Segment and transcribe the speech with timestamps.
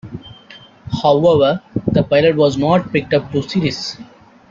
[1.03, 3.99] However, the pilot was not picked up to series.